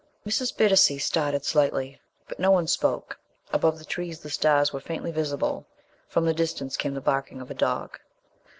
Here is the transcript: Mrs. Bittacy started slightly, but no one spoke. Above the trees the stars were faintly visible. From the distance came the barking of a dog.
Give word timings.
Mrs. 0.25 0.57
Bittacy 0.57 0.97
started 0.97 1.45
slightly, 1.45 2.01
but 2.27 2.39
no 2.39 2.49
one 2.49 2.65
spoke. 2.65 3.19
Above 3.53 3.77
the 3.77 3.85
trees 3.85 4.19
the 4.19 4.31
stars 4.31 4.73
were 4.73 4.79
faintly 4.79 5.11
visible. 5.11 5.67
From 6.09 6.25
the 6.25 6.33
distance 6.33 6.75
came 6.75 6.95
the 6.95 7.01
barking 7.01 7.39
of 7.39 7.51
a 7.51 7.53
dog. 7.53 7.99